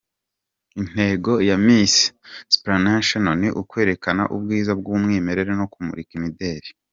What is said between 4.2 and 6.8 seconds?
ubwiza bw’umwimerere no kumurika imideli.